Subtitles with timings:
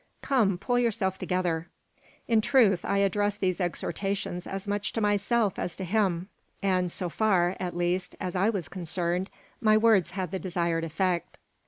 [0.23, 1.67] Come, pull yourself together."
[2.27, 6.27] In truth, I addressed these exhortations as much to myself as to him;
[6.63, 9.29] and so far, at least, as I was concerned,
[9.59, 11.37] my words had the desired effect.